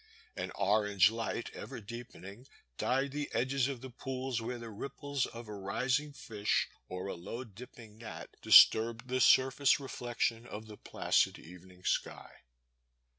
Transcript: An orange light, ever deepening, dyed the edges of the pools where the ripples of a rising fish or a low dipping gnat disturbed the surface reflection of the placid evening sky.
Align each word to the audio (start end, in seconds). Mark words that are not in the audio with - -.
An 0.35 0.51
orange 0.55 1.11
light, 1.11 1.51
ever 1.53 1.79
deepening, 1.79 2.47
dyed 2.79 3.11
the 3.11 3.29
edges 3.35 3.67
of 3.67 3.81
the 3.81 3.91
pools 3.91 4.41
where 4.41 4.57
the 4.57 4.71
ripples 4.71 5.27
of 5.27 5.47
a 5.47 5.53
rising 5.53 6.11
fish 6.11 6.67
or 6.87 7.05
a 7.05 7.13
low 7.13 7.43
dipping 7.43 7.99
gnat 7.99 8.31
disturbed 8.41 9.09
the 9.09 9.21
surface 9.21 9.79
reflection 9.79 10.47
of 10.47 10.65
the 10.65 10.77
placid 10.77 11.37
evening 11.37 11.83
sky. 11.85 12.31